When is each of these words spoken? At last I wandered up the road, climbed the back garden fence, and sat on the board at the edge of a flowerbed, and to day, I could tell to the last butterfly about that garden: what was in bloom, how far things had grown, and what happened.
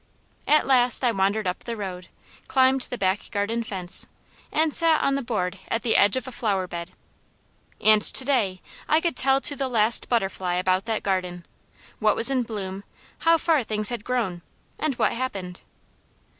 At 0.47 0.65
last 0.65 1.03
I 1.03 1.11
wandered 1.11 1.45
up 1.45 1.59
the 1.63 1.77
road, 1.77 2.07
climbed 2.47 2.87
the 2.89 2.97
back 2.97 3.29
garden 3.29 3.61
fence, 3.61 4.07
and 4.51 4.73
sat 4.73 4.99
on 5.03 5.13
the 5.13 5.21
board 5.21 5.59
at 5.67 5.83
the 5.83 5.95
edge 5.95 6.15
of 6.17 6.27
a 6.27 6.31
flowerbed, 6.31 6.91
and 7.79 8.01
to 8.01 8.25
day, 8.25 8.63
I 8.89 8.99
could 8.99 9.15
tell 9.15 9.39
to 9.41 9.55
the 9.55 9.67
last 9.69 10.09
butterfly 10.09 10.55
about 10.55 10.85
that 10.85 11.03
garden: 11.03 11.45
what 11.99 12.15
was 12.15 12.31
in 12.31 12.41
bloom, 12.41 12.83
how 13.19 13.37
far 13.37 13.63
things 13.63 13.89
had 13.89 14.03
grown, 14.03 14.41
and 14.79 14.95
what 14.95 15.11
happened. 15.13 15.61